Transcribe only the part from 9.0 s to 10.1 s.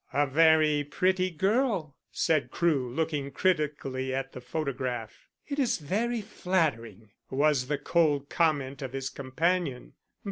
companion.